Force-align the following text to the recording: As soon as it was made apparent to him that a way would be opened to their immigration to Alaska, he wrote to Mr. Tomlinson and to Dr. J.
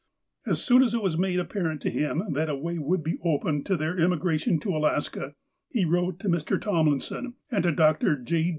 As 0.47 0.59
soon 0.63 0.81
as 0.81 0.95
it 0.95 1.03
was 1.03 1.15
made 1.15 1.39
apparent 1.39 1.79
to 1.83 1.91
him 1.91 2.23
that 2.33 2.49
a 2.49 2.55
way 2.55 2.79
would 2.79 3.03
be 3.03 3.19
opened 3.23 3.67
to 3.67 3.77
their 3.77 3.99
immigration 3.99 4.57
to 4.61 4.75
Alaska, 4.75 5.35
he 5.69 5.85
wrote 5.85 6.19
to 6.21 6.27
Mr. 6.27 6.59
Tomlinson 6.59 7.35
and 7.51 7.61
to 7.65 7.71
Dr. 7.71 8.15
J. 8.15 8.49